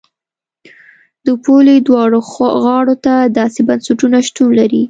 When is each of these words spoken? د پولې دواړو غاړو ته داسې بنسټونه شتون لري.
د 1.25 1.27
پولې 1.43 1.75
دواړو 1.87 2.19
غاړو 2.63 2.95
ته 3.05 3.13
داسې 3.39 3.59
بنسټونه 3.67 4.17
شتون 4.27 4.49
لري. 4.59 4.79